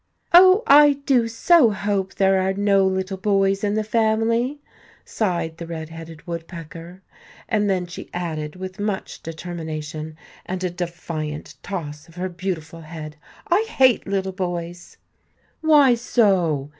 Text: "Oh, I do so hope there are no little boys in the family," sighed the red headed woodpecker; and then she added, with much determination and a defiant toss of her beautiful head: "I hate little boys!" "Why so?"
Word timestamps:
"Oh, 0.33 0.63
I 0.65 0.93
do 1.05 1.27
so 1.27 1.69
hope 1.69 2.15
there 2.15 2.41
are 2.41 2.55
no 2.55 2.87
little 2.87 3.17
boys 3.17 3.63
in 3.63 3.75
the 3.75 3.83
family," 3.83 4.59
sighed 5.05 5.57
the 5.57 5.67
red 5.67 5.89
headed 5.89 6.25
woodpecker; 6.25 7.03
and 7.47 7.69
then 7.69 7.85
she 7.85 8.09
added, 8.11 8.55
with 8.55 8.79
much 8.79 9.21
determination 9.21 10.17
and 10.43 10.63
a 10.63 10.71
defiant 10.71 11.53
toss 11.61 12.07
of 12.07 12.15
her 12.15 12.29
beautiful 12.29 12.81
head: 12.81 13.15
"I 13.47 13.63
hate 13.69 14.07
little 14.07 14.31
boys!" 14.33 14.97
"Why 15.61 15.93
so?" 15.93 16.69